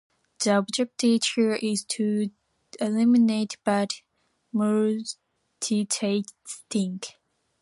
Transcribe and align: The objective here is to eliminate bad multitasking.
The 0.43 0.57
objective 0.57 1.19
here 1.35 1.59
is 1.61 1.83
to 1.89 2.31
eliminate 2.79 3.57
bad 3.63 3.91
multitasking. 4.51 6.25